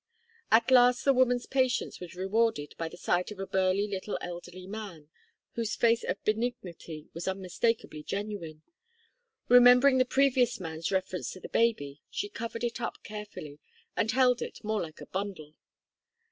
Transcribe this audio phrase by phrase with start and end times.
[0.51, 4.65] At last the woman's patience was rewarded by the sight of a burly little elderly
[4.65, 5.09] man,
[5.51, 8.63] whose face of benignity was unmistakably genuine.
[9.47, 13.59] Remembering the previous man's reference to the baby, she covered it up carefully,
[13.95, 15.53] and held it more like a bundle.